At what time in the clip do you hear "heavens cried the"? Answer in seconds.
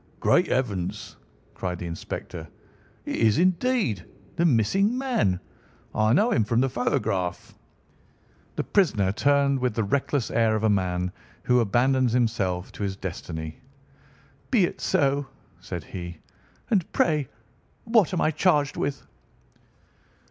0.47-1.85